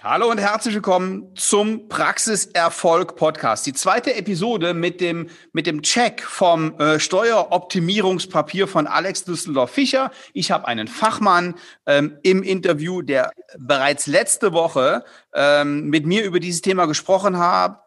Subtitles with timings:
[0.00, 3.66] Hallo und herzlich willkommen zum Praxiserfolg Podcast.
[3.66, 10.12] Die zweite Episode mit dem, mit dem Check vom äh, Steueroptimierungspapier von Alex Düsseldorf-Fischer.
[10.34, 16.38] Ich habe einen Fachmann ähm, im Interview, der bereits letzte Woche ähm, mit mir über
[16.38, 17.82] dieses Thema gesprochen hat.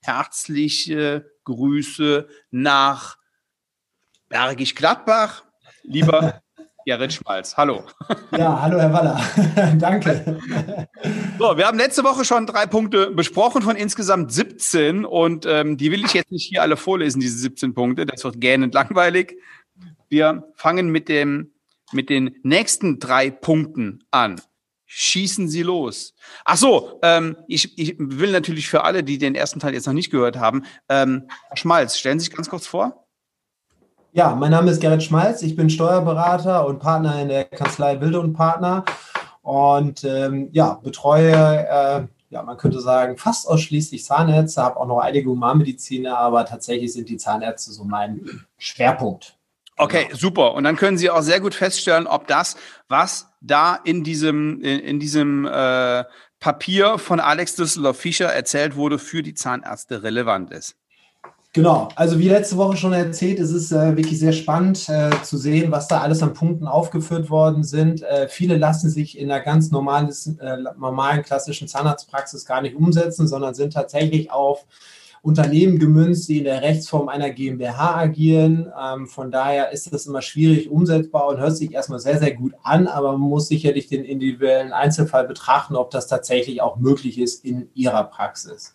[0.00, 3.18] Herzliche Grüße nach
[4.28, 5.44] Bergisch Gladbach.
[5.84, 6.41] Lieber
[6.84, 7.56] Gerrit Schmalz.
[7.56, 7.84] Hallo.
[8.36, 9.20] Ja, hallo Herr Waller.
[9.78, 10.38] Danke.
[11.38, 15.90] So, wir haben letzte Woche schon drei Punkte besprochen von insgesamt 17 und ähm, die
[15.90, 18.06] will ich jetzt nicht hier alle vorlesen, diese 17 Punkte.
[18.06, 19.36] Das wird gähnend langweilig.
[20.08, 21.52] Wir fangen mit dem
[21.92, 24.40] mit den nächsten drei Punkten an.
[24.86, 26.14] Schießen Sie los.
[26.44, 29.94] Ach so, ähm, ich, ich will natürlich für alle, die den ersten Teil jetzt noch
[29.94, 33.06] nicht gehört haben, ähm, Herr Schmalz, stellen Sie sich ganz kurz vor.
[34.14, 35.40] Ja, mein Name ist Gerrit Schmalz.
[35.40, 38.84] Ich bin Steuerberater und Partner in der Kanzlei Wilde und Partner
[39.40, 44.98] und ähm, ja, betreue, äh, ja, man könnte sagen, fast ausschließlich Zahnärzte, habe auch noch
[44.98, 49.38] einige Humanmediziner, aber tatsächlich sind die Zahnärzte so mein Schwerpunkt.
[49.78, 50.18] Okay, genau.
[50.18, 50.52] super.
[50.52, 52.56] Und dann können Sie auch sehr gut feststellen, ob das,
[52.88, 56.04] was da in diesem, in, in diesem äh,
[56.38, 60.76] Papier von Alex Düsseldorf-Fischer erzählt wurde, für die Zahnärzte relevant ist.
[61.54, 65.36] Genau, also wie letzte Woche schon erzählt, es ist äh, wirklich sehr spannend äh, zu
[65.36, 68.02] sehen, was da alles an Punkten aufgeführt worden sind.
[68.02, 70.08] Äh, viele lassen sich in einer ganz normalen,
[70.40, 74.64] äh, normalen klassischen Zahnarztpraxis gar nicht umsetzen, sondern sind tatsächlich auf
[75.20, 78.72] Unternehmen gemünzt, die in der Rechtsform einer GmbH agieren.
[78.82, 82.54] Ähm, von daher ist das immer schwierig umsetzbar und hört sich erstmal sehr, sehr gut
[82.62, 87.44] an, aber man muss sicherlich den individuellen Einzelfall betrachten, ob das tatsächlich auch möglich ist
[87.44, 88.72] in Ihrer Praxis.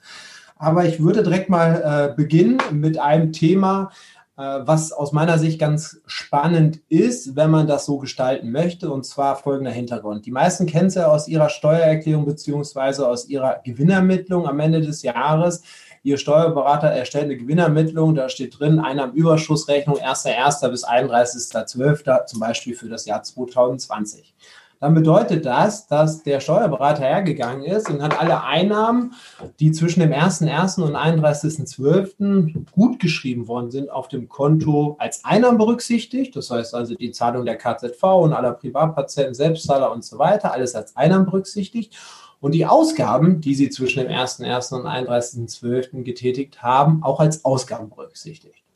[0.59, 3.91] Aber ich würde direkt mal äh, beginnen mit einem Thema,
[4.37, 9.03] äh, was aus meiner Sicht ganz spannend ist, wenn man das so gestalten möchte, und
[9.03, 10.25] zwar folgender Hintergrund.
[10.25, 15.01] Die meisten kennen es ja aus ihrer Steuererklärung beziehungsweise aus ihrer Gewinnermittlung am Ende des
[15.01, 15.63] Jahres.
[16.03, 20.69] Ihr Steuerberater erstellt eine Gewinnermittlung, da steht drin, Einnahmenüberschussrechnung 1.1.
[20.69, 22.25] bis 31.12.
[22.25, 24.35] zum Beispiel für das Jahr 2020
[24.79, 29.13] dann bedeutet das, dass der Steuerberater hergegangen ist und hat alle Einnahmen,
[29.59, 30.81] die zwischen dem 1.1.
[30.81, 32.65] und 31.12.
[32.71, 36.35] gut geschrieben worden sind, auf dem Konto als Einnahmen berücksichtigt.
[36.35, 40.75] Das heißt also die Zahlung der KZV und aller Privatpatienten, Selbstzahler und so weiter, alles
[40.75, 41.97] als Einnahmen berücksichtigt.
[42.39, 44.75] Und die Ausgaben, die Sie zwischen dem 1.1.
[44.75, 46.03] und 31.12.
[46.03, 48.66] getätigt haben, auch als Ausgaben berücksichtigt.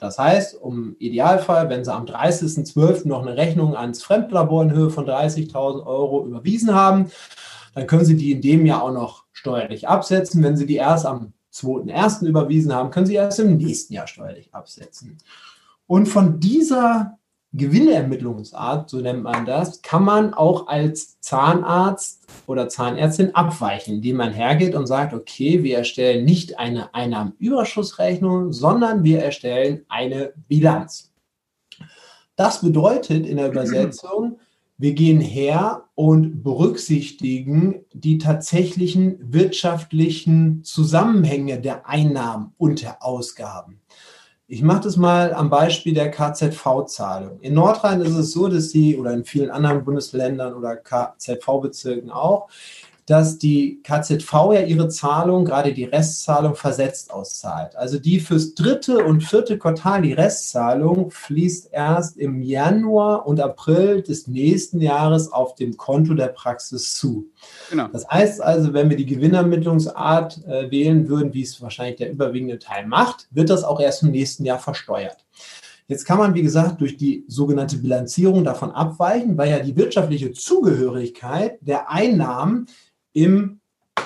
[0.00, 3.06] Das heißt, im Idealfall, wenn Sie am 30.12.
[3.06, 7.10] noch eine Rechnung ans Fremdlabor in Höhe von 30.000 Euro überwiesen haben,
[7.74, 10.42] dann können Sie die in dem Jahr auch noch steuerlich absetzen.
[10.42, 12.26] Wenn Sie die erst am 2.1.
[12.26, 15.18] überwiesen haben, können Sie erst im nächsten Jahr steuerlich absetzen.
[15.86, 17.18] Und von dieser
[17.52, 24.32] Gewinnermittlungsart, so nennt man das, kann man auch als Zahnarzt oder Zahnärztin abweichen, indem man
[24.32, 31.12] hergeht und sagt, okay, wir erstellen nicht eine Einnahmenüberschussrechnung, sondern wir erstellen eine Bilanz.
[32.36, 34.38] Das bedeutet in der Übersetzung,
[34.78, 43.82] wir gehen her und berücksichtigen die tatsächlichen wirtschaftlichen Zusammenhänge der Einnahmen und der Ausgaben.
[44.52, 47.38] Ich mache das mal am Beispiel der KZV-Zahlung.
[47.40, 52.48] In Nordrhein ist es so, dass sie, oder in vielen anderen Bundesländern oder KZV-Bezirken auch,
[53.06, 57.76] dass die KZV ja ihre Zahlung, gerade die Restzahlung, versetzt auszahlt.
[57.76, 64.02] Also die fürs dritte und vierte Quartal, die Restzahlung, fließt erst im Januar und April
[64.02, 67.28] des nächsten Jahres auf dem Konto der Praxis zu.
[67.70, 67.88] Genau.
[67.92, 72.58] Das heißt also, wenn wir die Gewinnermittlungsart äh, wählen würden, wie es wahrscheinlich der überwiegende
[72.58, 75.24] Teil macht, wird das auch erst im nächsten Jahr versteuert.
[75.90, 80.30] Jetzt kann man, wie gesagt, durch die sogenannte Bilanzierung davon abweichen, weil ja die wirtschaftliche
[80.30, 82.66] Zugehörigkeit der Einnahmen
[83.12, 83.60] im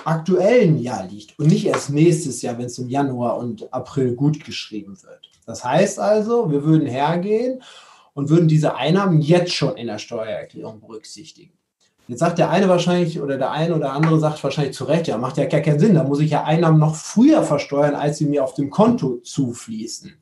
[0.04, 4.44] aktuellen Jahr liegt und nicht erst nächstes Jahr, wenn es im Januar und April gut
[4.44, 5.30] geschrieben wird.
[5.46, 7.62] Das heißt also, wir würden hergehen
[8.12, 11.52] und würden diese Einnahmen jetzt schon in der Steuererklärung berücksichtigen.
[12.06, 15.16] Jetzt sagt der eine wahrscheinlich oder der eine oder andere sagt wahrscheinlich zu Recht, ja,
[15.16, 18.26] macht ja gar keinen Sinn, da muss ich ja Einnahmen noch früher versteuern, als sie
[18.26, 20.12] mir auf dem Konto zufließen.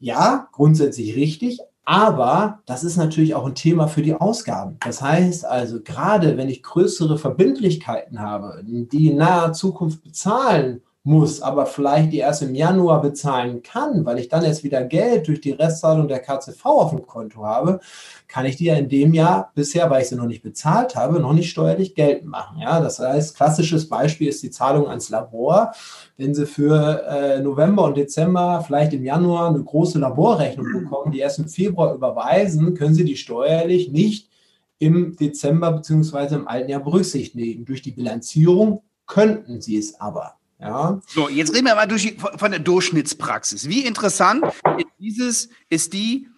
[0.00, 4.76] Ja, grundsätzlich richtig, aber das ist natürlich auch ein Thema für die Ausgaben.
[4.80, 11.42] Das heißt also, gerade wenn ich größere Verbindlichkeiten habe, die in naher Zukunft bezahlen muss,
[11.42, 15.40] aber vielleicht die erst im Januar bezahlen kann, weil ich dann erst wieder Geld durch
[15.40, 17.80] die Restzahlung der KCV auf dem Konto habe,
[18.28, 21.18] kann ich die ja in dem Jahr bisher, weil ich sie noch nicht bezahlt habe,
[21.18, 22.58] noch nicht steuerlich geltend machen.
[22.60, 25.72] Ja, das heißt, klassisches Beispiel ist die Zahlung ans Labor.
[26.16, 31.18] Wenn Sie für äh, November und Dezember vielleicht im Januar eine große Laborrechnung bekommen, die
[31.18, 34.30] erst im Februar überweisen, können Sie die steuerlich nicht
[34.78, 36.34] im Dezember bzw.
[36.36, 37.64] im alten Jahr berücksichtigen.
[37.64, 40.36] Durch die Bilanzierung könnten sie es aber.
[40.62, 41.00] Ja.
[41.08, 43.68] So, jetzt reden wir mal durch, von der Durchschnittspraxis.
[43.68, 44.44] Wie interessant
[44.78, 46.28] ist dieses, ist die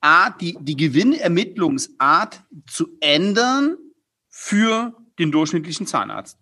[0.00, 3.76] Art, die, die Gewinnermittlungsart zu ändern
[4.28, 6.38] für den durchschnittlichen Zahnarzt?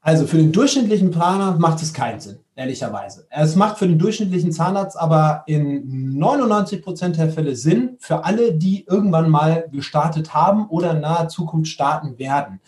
[0.00, 3.26] Also für den durchschnittlichen Planer macht es keinen Sinn, ehrlicherweise.
[3.30, 8.54] Es macht für den durchschnittlichen Zahnarzt aber in 99 Prozent der Fälle Sinn für alle,
[8.54, 12.60] die irgendwann mal gestartet haben oder in naher Zukunft starten werden.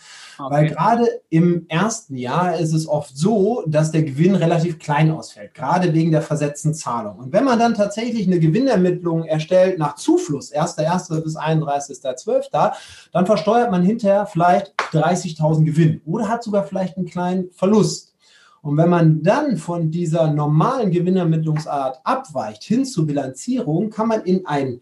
[0.46, 0.54] Okay.
[0.54, 5.54] Weil gerade im ersten Jahr ist es oft so, dass der Gewinn relativ klein ausfällt,
[5.54, 7.18] gerade wegen der versetzten Zahlung.
[7.18, 11.20] Und wenn man dann tatsächlich eine Gewinnermittlung erstellt nach Zufluss, 1.1.
[11.22, 12.72] bis 31.12.,
[13.12, 18.14] dann versteuert man hinterher vielleicht 30.000 Gewinn oder hat sogar vielleicht einen kleinen Verlust.
[18.62, 24.46] Und wenn man dann von dieser normalen Gewinnermittlungsart abweicht hin zur Bilanzierung, kann man in
[24.46, 24.80] ein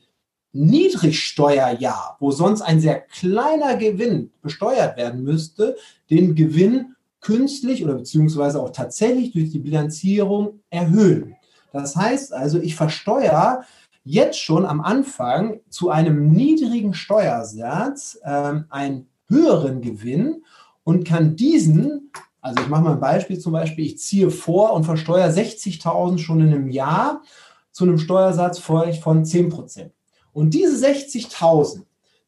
[0.53, 5.77] Niedrigsteuerjahr, wo sonst ein sehr kleiner Gewinn besteuert werden müsste,
[6.11, 11.37] den Gewinn künstlich oder beziehungsweise auch tatsächlich durch die Bilanzierung erhöhen.
[11.73, 13.65] Das heißt also, ich versteuere
[14.05, 20.45] jetzt schon am Anfang zu einem niedrigen Steuersatz ähm, einen höheren Gewinn
[20.85, 22.11] und kann diesen,
[22.41, 26.41] also ich mache mal ein Beispiel zum Beispiel, ich ziehe vor und versteuere 60.000 schon
[26.41, 27.23] in einem Jahr
[27.71, 29.93] zu einem Steuersatz von 10 Prozent.
[30.39, 31.81] Und diese 60.000,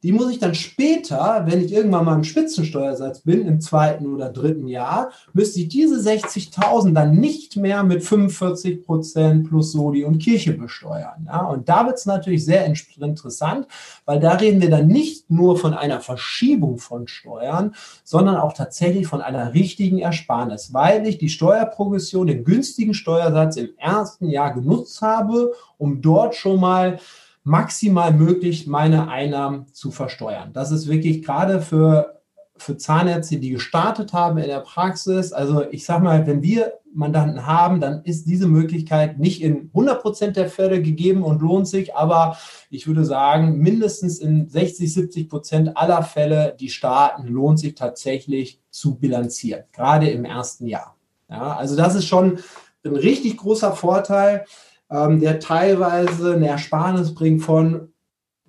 [0.02, 4.30] die muss ich dann später, wenn ich irgendwann mal im Spitzensteuersatz bin, im zweiten oder
[4.30, 10.18] dritten Jahr, müsste ich diese 60.000 dann nicht mehr mit 45 Prozent plus Soli und
[10.18, 11.24] Kirche besteuern.
[11.26, 11.42] Ja?
[11.42, 13.68] Und da wird es natürlich sehr interessant,
[14.06, 19.06] weil da reden wir dann nicht nur von einer Verschiebung von Steuern, sondern auch tatsächlich
[19.06, 25.00] von einer richtigen Ersparnis, weil ich die Steuerprogression, den günstigen Steuersatz im ersten Jahr genutzt
[25.00, 26.98] habe, um dort schon mal
[27.42, 30.52] maximal möglich meine Einnahmen zu versteuern.
[30.52, 32.20] Das ist wirklich gerade für,
[32.56, 35.32] für Zahnärzte, die gestartet haben in der Praxis.
[35.32, 40.02] Also ich sage mal, wenn wir Mandanten haben, dann ist diese Möglichkeit nicht in 100
[40.02, 42.36] Prozent der Fälle gegeben und lohnt sich, aber
[42.68, 48.60] ich würde sagen, mindestens in 60, 70 Prozent aller Fälle, die starten, lohnt sich tatsächlich
[48.70, 50.96] zu bilanzieren, gerade im ersten Jahr.
[51.28, 52.40] Ja, also das ist schon
[52.84, 54.46] ein richtig großer Vorteil
[54.90, 57.92] ähm, der teilweise eine Ersparnis bringt von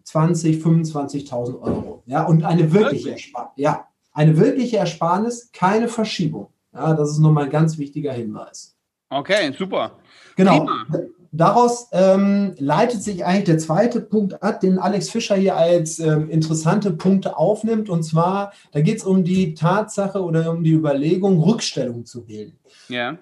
[0.04, 2.04] 20, 25.000 Euro.
[2.06, 3.52] Ja, und eine wirkliche Ersparnis.
[3.56, 6.48] Ja, eine wirkliche Ersparnis, keine Verschiebung.
[6.74, 8.76] Ja, das ist nochmal ein ganz wichtiger Hinweis.
[9.10, 10.00] Okay, super.
[10.36, 10.66] Genau.
[10.66, 10.86] Prima.
[11.34, 16.30] Daraus ähm, leitet sich eigentlich der zweite Punkt ab, den Alex Fischer hier als ähm,
[16.30, 17.90] interessante Punkte aufnimmt.
[17.90, 22.60] Und zwar, da geht es um die Tatsache oder um die Überlegung, Rückstellung zu bilden.
[22.90, 23.18] Ja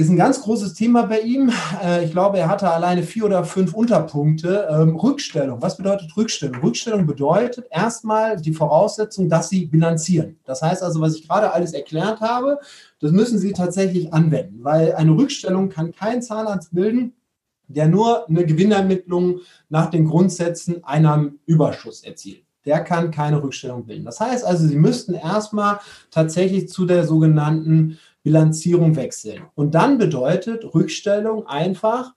[0.00, 1.52] ist ein ganz großes Thema bei ihm.
[1.84, 4.66] Äh, ich glaube, er hatte alleine vier oder fünf Unterpunkte.
[4.70, 5.60] Ähm, Rückstellung.
[5.60, 6.62] Was bedeutet Rückstellung?
[6.62, 10.38] Rückstellung bedeutet erstmal die Voraussetzung, dass Sie bilanzieren.
[10.44, 12.58] Das heißt also, was ich gerade alles erklärt habe,
[13.00, 17.12] das müssen Sie tatsächlich anwenden, weil eine Rückstellung kann kein Zahnarzt bilden,
[17.68, 24.04] der nur eine Gewinnermittlung nach den Grundsätzen einer Überschuss erzielt der kann keine Rückstellung bilden.
[24.04, 25.80] Das heißt also, Sie müssten erstmal
[26.10, 29.42] tatsächlich zu der sogenannten Bilanzierung wechseln.
[29.54, 32.14] Und dann bedeutet Rückstellung einfach,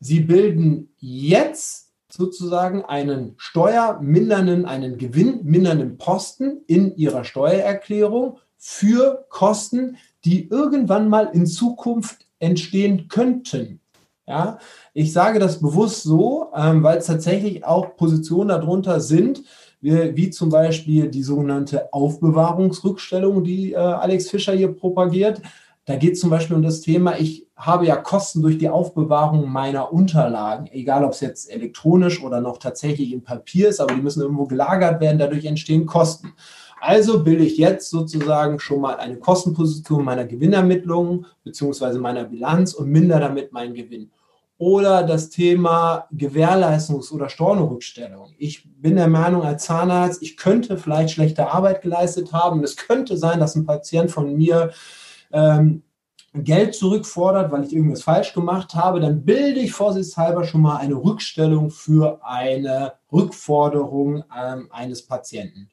[0.00, 10.48] Sie bilden jetzt sozusagen einen steuermindernden, einen gewinnmindernden Posten in Ihrer Steuererklärung für Kosten, die
[10.48, 13.80] irgendwann mal in Zukunft entstehen könnten.
[14.26, 14.58] Ja,
[14.94, 19.42] ich sage das bewusst so, ähm, weil es tatsächlich auch Positionen darunter sind,
[19.82, 25.42] wie, zum Beispiel die sogenannte Aufbewahrungsrückstellung, die äh, Alex Fischer hier propagiert.
[25.84, 29.50] Da geht es zum Beispiel um das Thema, ich habe ja Kosten durch die Aufbewahrung
[29.50, 34.00] meiner Unterlagen, egal ob es jetzt elektronisch oder noch tatsächlich in Papier ist, aber die
[34.00, 36.32] müssen irgendwo gelagert werden, dadurch entstehen Kosten.
[36.80, 41.98] Also bilde ich jetzt sozusagen schon mal eine Kostenposition meiner Gewinnermittlung bzw.
[41.98, 44.10] meiner Bilanz und mindere damit meinen Gewinn
[44.62, 48.32] oder das Thema Gewährleistungs- oder Stornorückstellung.
[48.38, 52.62] Ich bin der Meinung als Zahnarzt, ich könnte vielleicht schlechte Arbeit geleistet haben.
[52.62, 54.70] Es könnte sein, dass ein Patient von mir
[55.32, 55.82] ähm,
[56.32, 59.00] Geld zurückfordert, weil ich irgendwas falsch gemacht habe.
[59.00, 65.70] Dann bilde ich vorsichtshalber schon mal eine Rückstellung für eine Rückforderung ähm, eines Patienten.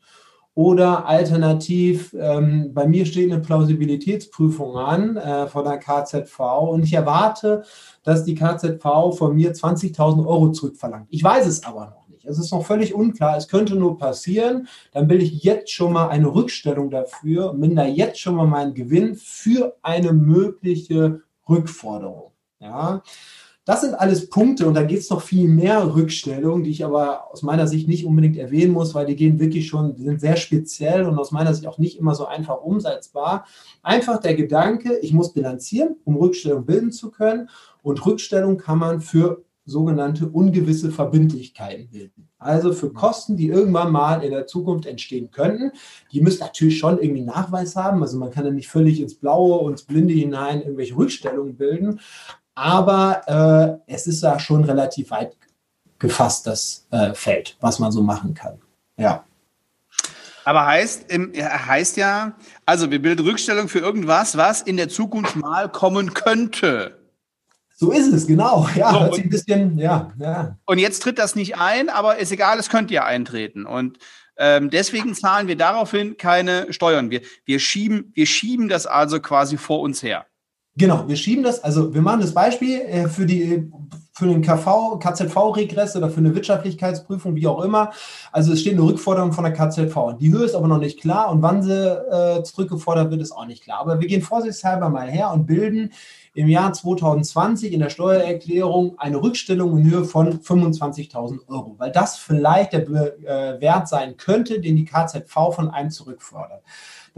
[0.59, 6.37] Oder alternativ, ähm, bei mir steht eine Plausibilitätsprüfung an äh, von der KZV
[6.69, 7.63] und ich erwarte,
[8.03, 11.07] dass die KZV von mir 20.000 Euro zurückverlangt.
[11.11, 12.25] Ich weiß es aber noch nicht.
[12.25, 13.37] Es ist noch völlig unklar.
[13.37, 14.67] Es könnte nur passieren.
[14.91, 19.15] Dann will ich jetzt schon mal eine Rückstellung dafür, minder jetzt schon mal meinen Gewinn
[19.15, 22.33] für eine mögliche Rückforderung.
[22.59, 23.01] Ja.
[23.69, 27.31] Das sind alles Punkte und da geht es noch viel mehr Rückstellungen, die ich aber
[27.31, 30.37] aus meiner Sicht nicht unbedingt erwähnen muss, weil die gehen wirklich schon, die sind sehr
[30.37, 33.45] speziell und aus meiner Sicht auch nicht immer so einfach umsetzbar.
[33.83, 37.47] Einfach der Gedanke, ich muss bilanzieren, um Rückstellung bilden zu können
[37.83, 42.27] und Rückstellung kann man für sogenannte ungewisse Verbindlichkeiten bilden.
[42.39, 45.71] Also für Kosten, die irgendwann mal in der Zukunft entstehen könnten.
[46.11, 48.01] Die müssen natürlich schon irgendwie Nachweis haben.
[48.01, 51.99] Also man kann ja nicht völlig ins Blaue und ins Blinde hinein irgendwelche Rückstellungen bilden.
[52.59, 55.37] Aber äh, es ist da schon relativ weit
[55.97, 58.59] gefasst, das äh, Feld, was man so machen kann.
[58.97, 59.23] Ja.
[60.43, 62.33] Aber heißt, heißt ja,
[62.65, 66.99] also wir bilden Rückstellung für irgendwas, was in der Zukunft mal kommen könnte.
[67.77, 68.67] So ist es, genau.
[68.75, 70.57] Ja, so, hört sich ein bisschen, ja, ja.
[70.65, 73.65] Und jetzt tritt das nicht ein, aber ist egal, es könnte ja eintreten.
[73.65, 73.99] Und
[74.35, 77.09] ähm, deswegen zahlen wir daraufhin keine Steuern.
[77.09, 80.25] Wir, wir, schieben, wir schieben das also quasi vor uns her.
[80.79, 83.69] Genau, wir schieben das, also wir machen das Beispiel äh, für, die,
[84.13, 87.91] für den KV, KZV-Regress oder für eine Wirtschaftlichkeitsprüfung, wie auch immer.
[88.31, 90.17] Also es steht eine Rückforderung von der KZV.
[90.21, 93.45] Die Höhe ist aber noch nicht klar und wann sie äh, zurückgefordert wird, ist auch
[93.45, 93.81] nicht klar.
[93.81, 95.91] Aber wir gehen vorsichtshalber mal her und bilden
[96.33, 102.17] im Jahr 2020 in der Steuererklärung eine Rückstellung in Höhe von 25.000 Euro, weil das
[102.17, 106.63] vielleicht der äh, Wert sein könnte, den die KZV von einem zurückfordert.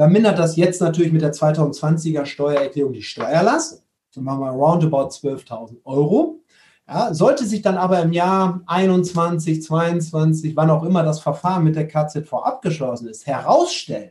[0.02, 3.84] Dann mindert das jetzt natürlich mit der 2020er Steuererklärung die Steuerlast.
[4.16, 6.40] Dann machen wir roundabout 12.000 Euro.
[6.88, 11.76] Ja, sollte sich dann aber im Jahr 21, 22, wann auch immer das Verfahren mit
[11.76, 14.10] der KZV abgeschlossen ist, herausstellen,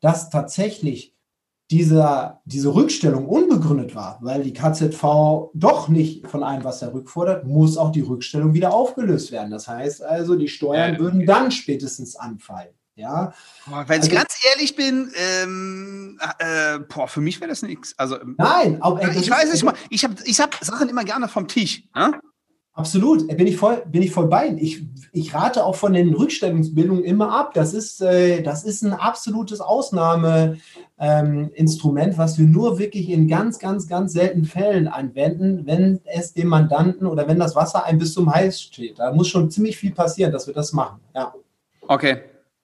[0.00, 1.14] dass tatsächlich
[1.70, 7.46] dieser, diese Rückstellung unbegründet war, weil die KZV doch nicht von einem was er rückfordert,
[7.46, 9.50] muss auch die Rückstellung wieder aufgelöst werden.
[9.50, 12.72] Das heißt also, die Steuern würden dann spätestens anfallen.
[12.94, 13.32] Ja.
[13.66, 17.94] Wenn ich also, ganz ehrlich bin, ähm, äh, boah, für mich wäre das nichts.
[17.98, 21.28] Also, nein, auch, äh, ich weiß nicht mal, ich habe ich hab Sachen immer gerne
[21.28, 21.84] vom Tisch.
[21.94, 22.20] Ne?
[22.74, 24.56] Absolut, bin ich voll, bin ich voll bei.
[24.58, 24.82] Ich,
[25.12, 27.52] ich rate auch von den Rückstellungsbildungen immer ab.
[27.54, 33.58] Das ist, äh, das ist ein absolutes Ausnahmeinstrument, ähm, was wir nur wirklich in ganz,
[33.58, 38.14] ganz, ganz seltenen Fällen anwenden, wenn es dem Mandanten oder wenn das Wasser ein bis
[38.14, 38.98] zum Hals steht.
[38.98, 40.98] Da muss schon ziemlich viel passieren, dass wir das machen.
[41.14, 41.34] Ja.
[41.88, 42.22] Okay,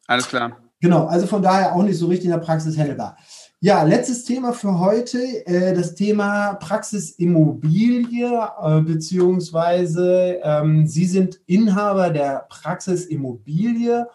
[0.08, 0.56] alles klar.
[0.80, 3.16] Genau, also von daher auch nicht so richtig in der Praxis handelbar.
[3.60, 12.10] Ja, letztes Thema für heute, äh, das Thema Praxisimmobilie, äh, beziehungsweise ähm, Sie sind Inhaber
[12.10, 14.06] der Praxisimmobilie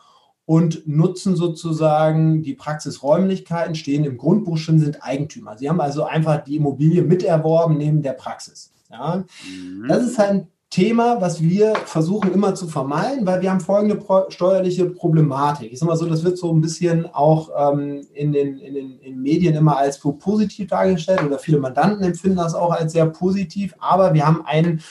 [0.45, 5.57] und nutzen sozusagen die Praxisräumlichkeiten, stehen im Grundbuch schon, sind Eigentümer.
[5.57, 8.71] Sie haben also einfach die Immobilie miterworben neben der Praxis.
[8.89, 9.25] Ja?
[9.45, 9.87] Mhm.
[9.89, 14.23] Das ist ein Thema, was wir versuchen immer zu vermeiden, weil wir haben folgende pro
[14.29, 15.71] steuerliche Problematik.
[15.71, 18.99] Ich sage mal so, das wird so ein bisschen auch ähm, in, den, in, den,
[18.99, 23.75] in Medien immer als positiv dargestellt oder viele Mandanten empfinden das auch als sehr positiv,
[23.77, 24.81] aber wir haben einen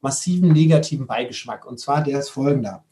[0.00, 2.84] massiven negativen Beigeschmack und zwar der ist folgender.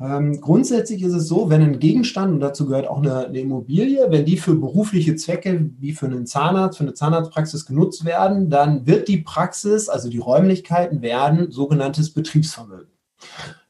[0.00, 4.06] Ähm, grundsätzlich ist es so, wenn ein Gegenstand, und dazu gehört auch eine, eine, Immobilie,
[4.10, 8.86] wenn die für berufliche Zwecke wie für einen Zahnarzt, für eine Zahnarztpraxis genutzt werden, dann
[8.86, 12.92] wird die Praxis, also die Räumlichkeiten, werden sogenanntes Betriebsvermögen.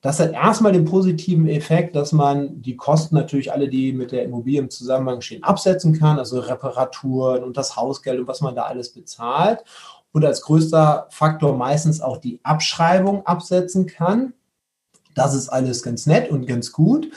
[0.02, 4.24] Das hat erstmal den positiven Effekt, dass man die Kosten natürlich alle, die mit der
[4.24, 8.62] Immobilie im Zusammenhang stehen, absetzen kann, also Reparaturen und das Hausgeld und was man da
[8.62, 9.64] alles bezahlt.
[10.12, 14.34] Und als größter Faktor meistens auch die Abschreibung absetzen kann.
[15.18, 17.10] Das ist alles ganz nett und ganz gut.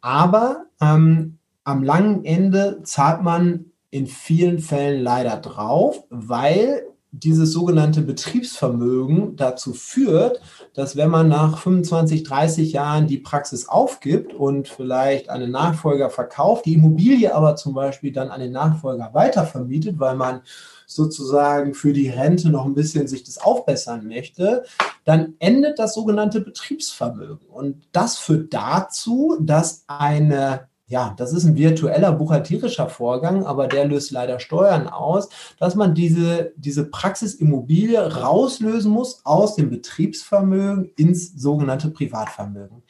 [0.00, 6.82] Aber ähm, am langen Ende zahlt man in vielen Fällen leider drauf, weil
[7.16, 10.40] dieses sogenannte Betriebsvermögen dazu führt,
[10.74, 16.66] dass wenn man nach 25, 30 Jahren die Praxis aufgibt und vielleicht einen Nachfolger verkauft,
[16.66, 20.40] die Immobilie aber zum Beispiel dann an den Nachfolger weitervermietet, weil man
[20.86, 24.64] sozusagen für die Rente noch ein bisschen sich das aufbessern möchte,
[25.04, 27.46] dann endet das sogenannte Betriebsvermögen.
[27.48, 33.86] Und das führt dazu, dass eine ja, das ist ein virtueller buchhalterischer Vorgang, aber der
[33.86, 41.32] löst leider Steuern aus, dass man diese, diese Praxisimmobilie rauslösen muss aus dem Betriebsvermögen ins
[41.40, 42.82] sogenannte Privatvermögen.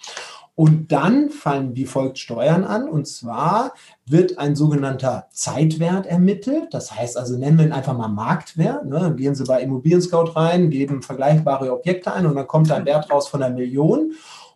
[0.57, 2.89] Und dann fallen wie folgt Steuern an.
[2.89, 3.73] Und zwar
[4.07, 6.73] wird ein sogenannter Zeitwert ermittelt.
[6.73, 8.87] Das heißt also, nennen wir ihn einfach mal Marktwert.
[8.87, 9.15] Ne?
[9.17, 13.11] Gehen Sie bei Immobilien Scout rein, geben vergleichbare Objekte ein und dann kommt ein Wert
[13.11, 14.13] raus von einer Million.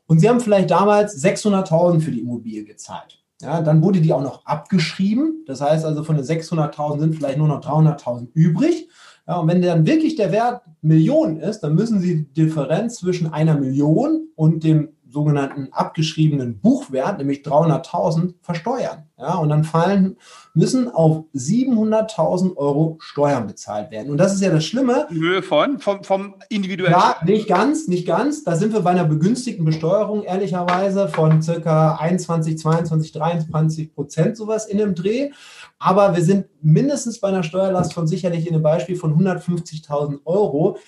[0.06, 3.18] Und Sie haben vielleicht damals 600.000 für die Immobilie gezahlt.
[3.42, 5.44] Ja, dann wurde die auch noch abgeschrieben.
[5.46, 8.88] Das heißt also, von den 600.000 sind vielleicht nur noch 300.000 übrig.
[9.26, 13.32] Ja, und wenn dann wirklich der Wert Millionen ist, dann müssen Sie die Differenz zwischen
[13.32, 19.04] einer Million und dem sogenannten abgeschriebenen Buchwert, nämlich 300.000, versteuern.
[19.18, 20.16] Ja, und dann fallen,
[20.54, 24.10] müssen auf 700.000 Euro Steuern bezahlt werden.
[24.10, 25.08] Und das ist ja das Schlimme.
[25.10, 26.94] In Höhe von, vom, vom individuellen.
[26.94, 28.44] Ja, nicht ganz, nicht ganz.
[28.44, 34.66] Da sind wir bei einer begünstigten Besteuerung, ehrlicherweise, von circa 21, 22, 23 Prozent, sowas
[34.66, 35.30] in dem Dreh.
[35.78, 40.78] Aber wir sind mindestens bei einer Steuerlast von sicherlich in dem Beispiel von 150.000 Euro,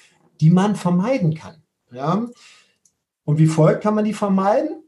[0.41, 1.63] die man vermeiden kann.
[1.93, 2.27] Ja?
[3.31, 4.83] Und wie folgt kann man die vermeiden?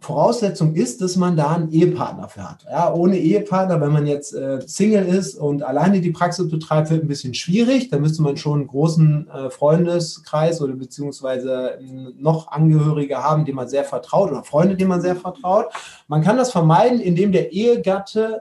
[0.00, 2.64] Voraussetzung ist, dass man da einen Ehepartner für hat.
[2.64, 7.04] Ja, ohne Ehepartner, wenn man jetzt äh, Single ist und alleine die Praxis betreibt, wird
[7.04, 7.90] ein bisschen schwierig.
[7.90, 11.78] Da müsste man schon einen großen äh, Freundeskreis oder beziehungsweise
[12.16, 15.66] noch Angehörige haben, denen man sehr vertraut oder Freunde, denen man sehr vertraut.
[16.08, 18.40] Man kann das vermeiden, indem der Ehegatte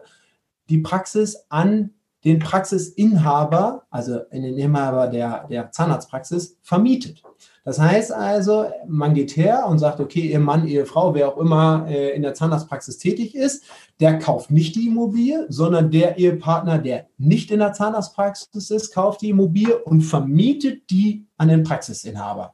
[0.70, 1.90] die Praxis an
[2.24, 7.22] den Praxisinhaber, also den Inhaber der, der Zahnarztpraxis, vermietet.
[7.66, 11.86] Das heißt also, man geht her und sagt, okay, ihr Mann, Ehefrau, wer auch immer
[11.88, 13.64] äh, in der Zahnarztpraxis tätig ist,
[14.02, 19.22] der kauft nicht die Immobilie, sondern der Ehepartner, der nicht in der Zahnarztpraxis ist, kauft
[19.22, 22.54] die Immobilie und vermietet die an den Praxisinhaber.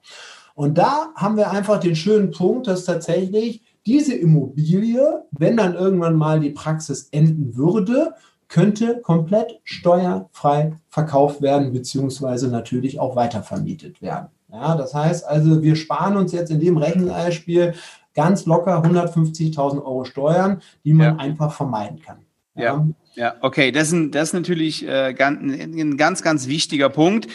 [0.53, 6.15] Und da haben wir einfach den schönen Punkt, dass tatsächlich diese Immobilie, wenn dann irgendwann
[6.15, 8.13] mal die Praxis enden würde,
[8.47, 14.27] könnte komplett steuerfrei verkauft werden, beziehungsweise natürlich auch weitervermietet werden.
[14.51, 17.75] Ja, das heißt also, wir sparen uns jetzt in dem Rechenbeispiel
[18.15, 21.15] ganz locker 150.000 Euro Steuern, die man ja.
[21.17, 22.19] einfach vermeiden kann.
[22.55, 22.63] Ja.
[22.63, 26.89] ja, ja, okay, das ist, ein, das ist natürlich äh, ganz, ein ganz, ganz wichtiger
[26.89, 27.27] Punkt.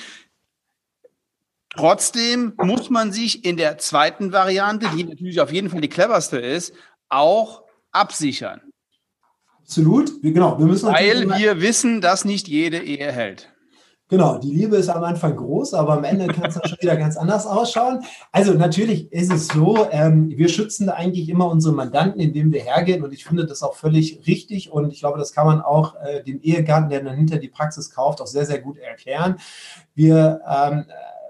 [1.71, 6.39] Trotzdem muss man sich in der zweiten Variante, die natürlich auf jeden Fall die cleverste
[6.39, 6.73] ist,
[7.09, 8.61] auch absichern.
[9.61, 10.59] Absolut, genau.
[10.59, 13.54] Wir müssen Weil wir wissen, dass nicht jede Ehe hält.
[14.09, 16.97] Genau, die Liebe ist am Anfang groß, aber am Ende kann es dann schon wieder
[16.97, 18.05] ganz anders ausschauen.
[18.33, 23.03] Also natürlich ist es so, ähm, wir schützen eigentlich immer unsere Mandanten, indem wir hergehen
[23.03, 26.23] und ich finde das auch völlig richtig und ich glaube, das kann man auch äh,
[26.23, 29.37] dem Ehegatten, der dann hinter die Praxis kauft, auch sehr, sehr gut erklären.
[29.95, 30.85] Wir ähm,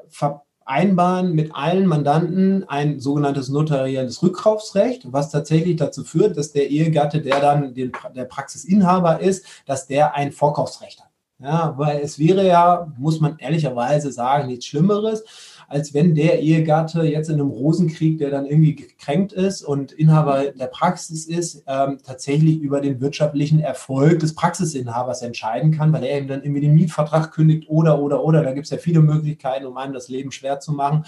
[0.08, 7.20] vereinbaren mit allen Mandanten ein sogenanntes notarielles Rückkaufsrecht, was tatsächlich dazu führt, dass der Ehegatte,
[7.20, 11.13] der dann den, der Praxisinhaber ist, dass der ein Vorkaufsrecht hat.
[11.40, 15.24] Ja, weil es wäre ja, muss man ehrlicherweise sagen, nichts Schlimmeres,
[15.68, 20.52] als wenn der Ehegatte jetzt in einem Rosenkrieg, der dann irgendwie gekränkt ist und Inhaber
[20.52, 26.18] der Praxis ist, ähm, tatsächlich über den wirtschaftlichen Erfolg des Praxisinhabers entscheiden kann, weil er
[26.18, 28.42] ihm dann irgendwie den Mietvertrag kündigt oder, oder, oder.
[28.44, 31.04] Da gibt es ja viele Möglichkeiten, um einem das Leben schwer zu machen.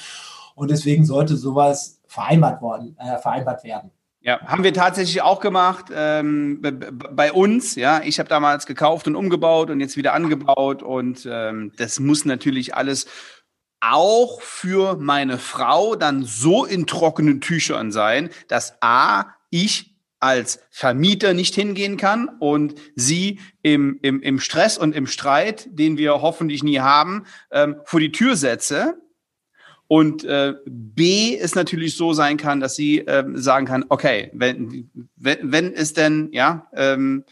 [0.57, 3.91] Und deswegen sollte sowas vereinbart, worden, äh, vereinbart werden.
[4.27, 7.77] Ja, haben wir tatsächlich auch gemacht ähm, bei uns.
[7.77, 12.25] Ja, ich habe damals gekauft und umgebaut und jetzt wieder angebaut und ähm, das muss
[12.25, 13.07] natürlich alles
[13.81, 21.33] auch für meine Frau dann so in trockenen Tüchern sein, dass a ich als Vermieter
[21.33, 26.65] nicht hingehen kann und sie im, im, im Stress und im Streit, den wir hoffentlich
[26.65, 29.01] nie haben, ähm, vor die Tür setze
[29.89, 34.91] und äh, B es natürlich so sein kann, dass sie äh, sagen kann, okay, wenn,
[35.17, 37.25] wenn, wenn es denn, ja, ähm,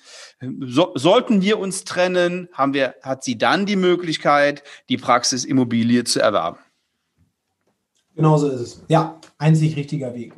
[0.60, 6.20] so, sollten wir uns trennen, haben wir, hat sie dann die Möglichkeit, die Praxisimmobilie zu
[6.20, 6.58] erwerben.
[8.14, 8.84] Genauso ist es.
[8.88, 10.34] Ja, einzig richtiger Weg.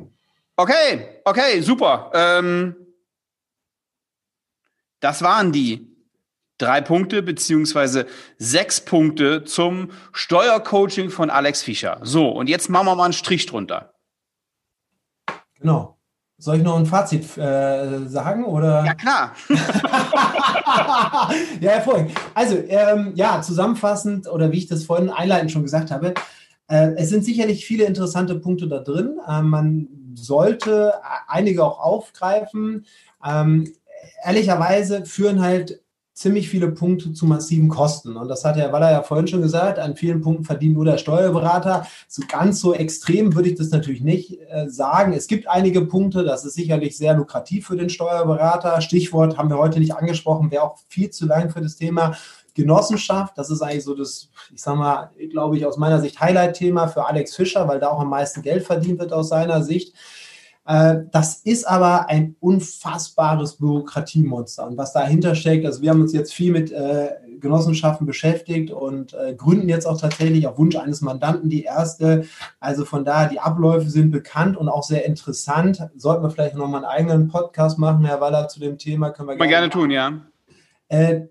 [0.55, 2.11] Okay, okay, super.
[2.15, 2.75] Ähm,
[4.99, 5.96] das waren die
[6.57, 11.99] drei Punkte beziehungsweise sechs Punkte zum Steuercoaching von Alex Fischer.
[12.03, 13.93] So, und jetzt machen wir mal einen Strich drunter.
[15.59, 15.97] Genau.
[16.39, 18.45] Soll ich noch ein Fazit äh, sagen?
[18.45, 18.85] Oder?
[18.85, 19.35] Ja, klar.
[21.59, 22.11] ja, hervorragend.
[22.35, 26.13] Also, ähm, ja, zusammenfassend oder wie ich das vorhin einleitend schon gesagt habe,
[26.67, 29.19] äh, es sind sicherlich viele interessante Punkte da drin.
[29.27, 30.93] Äh, man sollte
[31.27, 32.85] einige auch aufgreifen.
[33.25, 33.73] Ähm,
[34.23, 35.81] ehrlicherweise führen halt
[36.17, 38.17] ziemlich viele Punkte zu massiven Kosten.
[38.17, 40.97] Und das hat Herr Waller ja vorhin schon gesagt, an vielen Punkten verdient nur der
[40.97, 41.85] Steuerberater.
[42.07, 45.13] So ganz so extrem würde ich das natürlich nicht äh, sagen.
[45.13, 48.81] Es gibt einige Punkte, das ist sicherlich sehr lukrativ für den Steuerberater.
[48.81, 52.17] Stichwort haben wir heute nicht angesprochen, wäre auch viel zu lang für das Thema
[52.55, 53.37] Genossenschaft.
[53.37, 57.05] Das ist eigentlich so das, ich sage mal, glaube ich, aus meiner Sicht Highlight-Thema für
[57.05, 59.93] Alex Fischer, weil da auch am meisten Geld verdient wird aus seiner Sicht.
[60.67, 64.67] Äh, das ist aber ein unfassbares Bürokratiemonster.
[64.67, 69.13] Und was dahinter steckt, also wir haben uns jetzt viel mit äh, Genossenschaften beschäftigt und
[69.13, 72.25] äh, gründen jetzt auch tatsächlich auf Wunsch eines Mandanten die erste.
[72.59, 75.87] Also von daher, die Abläufe sind bekannt und auch sehr interessant.
[75.95, 79.11] Sollten wir vielleicht nochmal einen eigenen Podcast machen, Herr Waller, zu dem Thema?
[79.11, 80.19] Können wir gerne, gerne tun, ja.
[80.89, 81.27] Äh,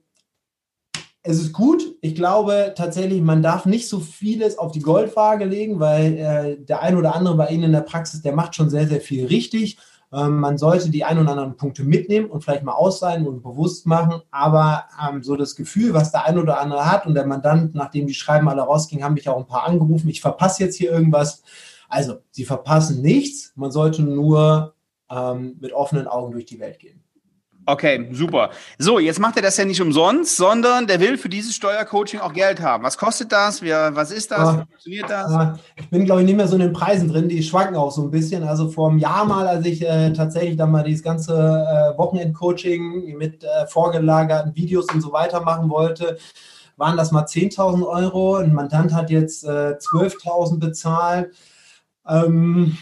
[1.27, 1.97] es ist gut.
[2.01, 6.83] Ich glaube tatsächlich, man darf nicht so vieles auf die Goldwaage legen, weil äh, der
[6.83, 9.79] ein oder andere bei Ihnen in der Praxis, der macht schon sehr, sehr viel richtig.
[10.12, 13.87] Ähm, man sollte die ein oder anderen Punkte mitnehmen und vielleicht mal ausleihen und bewusst
[13.87, 14.23] machen.
[14.31, 18.07] Aber ähm, so das Gefühl, was der ein oder andere hat und der Mandant, nachdem
[18.07, 20.09] die Schreiben alle rausgingen, haben mich auch ein paar angerufen.
[20.09, 21.43] Ich verpasse jetzt hier irgendwas.
[21.89, 23.53] Also, Sie verpassen nichts.
[23.57, 24.75] Man sollte nur
[25.11, 27.03] ähm, mit offenen Augen durch die Welt gehen.
[27.68, 28.50] Okay, super.
[28.79, 32.33] So, jetzt macht er das ja nicht umsonst, sondern der will für dieses Steuercoaching auch
[32.33, 32.85] Geld haben.
[32.85, 33.61] Was kostet das?
[33.61, 34.55] Wie, was ist das?
[34.55, 35.59] Wie funktioniert das?
[35.74, 37.29] Ich bin, glaube ich, nicht mehr so in den Preisen drin.
[37.29, 38.44] Die schwanken auch so ein bisschen.
[38.44, 43.16] Also vor einem Jahr mal, als ich äh, tatsächlich dann mal dieses ganze äh, Wochenend-Coaching
[43.18, 46.18] mit äh, vorgelagerten Videos und so weiter machen wollte,
[46.76, 48.37] waren das mal 10.000 Euro.
[48.37, 51.35] Ein Mandant hat jetzt äh, 12.000 bezahlt.
[52.07, 52.79] Ähm,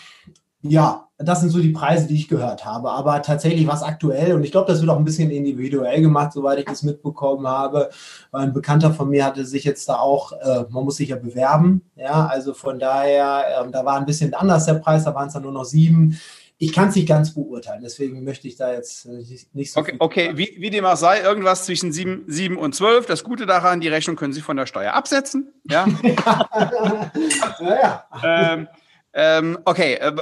[0.60, 2.90] ja, das sind so die Preise, die ich gehört habe.
[2.90, 6.58] Aber tatsächlich was aktuell, und ich glaube, das wird auch ein bisschen individuell gemacht, soweit
[6.58, 7.90] ich das mitbekommen habe.
[8.32, 11.82] Ein Bekannter von mir hatte sich jetzt da auch, äh, man muss sich ja bewerben.
[11.94, 15.34] Ja, also von daher, äh, da war ein bisschen anders der Preis, da waren es
[15.34, 16.18] dann nur noch sieben.
[16.58, 19.80] Ich kann es nicht ganz beurteilen, deswegen möchte ich da jetzt äh, nicht so.
[19.80, 20.32] Okay, okay.
[20.34, 23.06] Wie, wie, dem auch sei, irgendwas zwischen sieben, sieben und zwölf.
[23.06, 25.52] Das Gute daran, die Rechnung können Sie von der Steuer absetzen.
[25.70, 25.86] Ja.
[26.02, 28.04] ja, ja.
[28.24, 28.68] ähm,
[29.12, 30.12] ähm, okay, äh,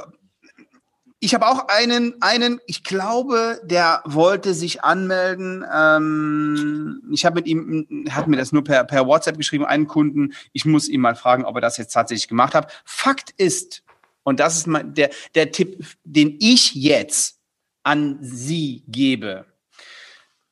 [1.24, 5.64] ich habe auch einen, einen, ich glaube, der wollte sich anmelden.
[5.72, 10.34] Ähm, ich habe mit ihm, hat mir das nur per, per WhatsApp geschrieben, einen Kunden.
[10.52, 12.72] Ich muss ihn mal fragen, ob er das jetzt tatsächlich gemacht hat.
[12.84, 13.84] Fakt ist,
[14.24, 17.38] und das ist mein, der, der Tipp, den ich jetzt
[17.84, 19.46] an Sie gebe.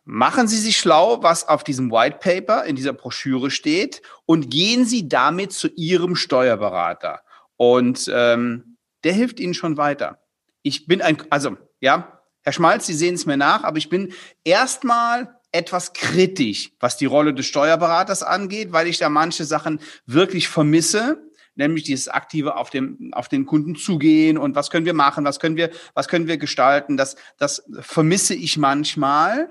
[0.04, 4.84] Machen Sie sich schlau, was auf diesem White Paper in dieser Broschüre steht und gehen
[4.84, 7.22] Sie damit zu Ihrem Steuerberater.
[7.56, 10.20] Und ähm, der hilft Ihnen schon weiter
[10.62, 14.12] ich bin ein, also ja, Herr Schmalz, Sie sehen es mir nach, aber ich bin
[14.44, 20.48] erstmal etwas kritisch, was die Rolle des Steuerberaters angeht, weil ich da manche Sachen wirklich
[20.48, 21.22] vermisse,
[21.54, 25.40] nämlich dieses aktive auf dem auf den Kunden zugehen und was können wir machen, was
[25.40, 29.50] können wir was können wir gestalten, das das vermisse ich manchmal.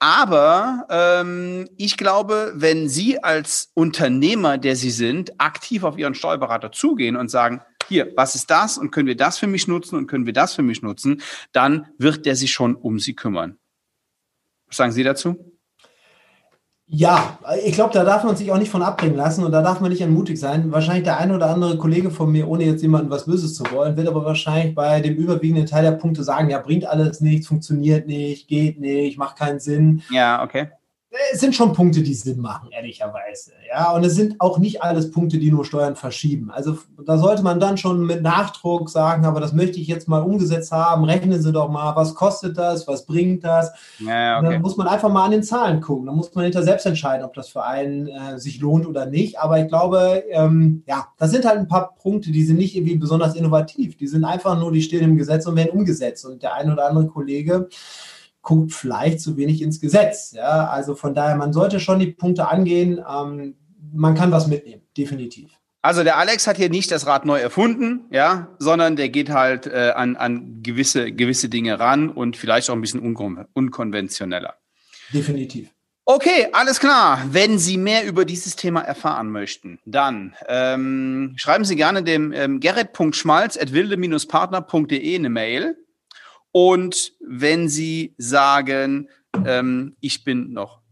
[0.00, 6.72] Aber ähm, ich glaube, wenn Sie als Unternehmer, der Sie sind, aktiv auf Ihren Steuerberater
[6.72, 10.06] zugehen und sagen, hier, was ist das und können wir das für mich nutzen und
[10.06, 13.58] können wir das für mich nutzen, dann wird der sich schon um Sie kümmern.
[14.66, 15.36] Was sagen Sie dazu?
[16.86, 19.80] Ja, ich glaube, da darf man sich auch nicht von abbringen lassen und da darf
[19.80, 20.70] man nicht entmutigt sein.
[20.70, 23.96] Wahrscheinlich der ein oder andere Kollege von mir, ohne jetzt jemandem was Böses zu wollen,
[23.96, 28.06] wird aber wahrscheinlich bei dem überwiegenden Teil der Punkte sagen, ja, bringt alles nichts, funktioniert
[28.06, 30.02] nicht, geht nicht, macht keinen Sinn.
[30.10, 30.68] Ja, okay
[31.32, 33.52] es sind schon Punkte, die Sinn machen, ehrlicherweise.
[33.68, 36.50] Ja, und es sind auch nicht alles Punkte, die nur Steuern verschieben.
[36.50, 40.22] Also da sollte man dann schon mit Nachdruck sagen, aber das möchte ich jetzt mal
[40.22, 41.04] umgesetzt haben.
[41.04, 43.72] Rechnen Sie doch mal, was kostet das, was bringt das?
[43.98, 44.52] Ja, okay.
[44.52, 46.06] Dann muss man einfach mal an den Zahlen gucken.
[46.06, 49.38] Dann muss man hinter selbst entscheiden, ob das für einen äh, sich lohnt oder nicht.
[49.38, 52.96] Aber ich glaube, ähm, ja, das sind halt ein paar Punkte, die sind nicht irgendwie
[52.96, 53.96] besonders innovativ.
[53.96, 56.24] Die sind einfach nur, die stehen im Gesetz und werden umgesetzt.
[56.26, 57.68] Und der ein oder andere Kollege
[58.44, 60.32] guckt vielleicht zu wenig ins Gesetz.
[60.32, 60.68] Ja?
[60.68, 63.04] Also von daher, man sollte schon die Punkte angehen.
[63.06, 63.56] Ähm,
[63.92, 65.50] man kann was mitnehmen, definitiv.
[65.82, 69.66] Also der Alex hat hier nicht das Rad neu erfunden, ja, sondern der geht halt
[69.66, 74.54] äh, an, an gewisse, gewisse Dinge ran und vielleicht auch ein bisschen unkon unkonventioneller.
[75.12, 75.68] Definitiv.
[76.06, 77.24] Okay, alles klar.
[77.30, 82.60] Wenn Sie mehr über dieses Thema erfahren möchten, dann ähm, schreiben Sie gerne dem ähm,
[82.60, 85.76] gerrit.schmalz.wilde-partner.de eine Mail.
[86.56, 89.08] Und wenn Sie sagen,
[89.44, 90.82] ähm, ich bin noch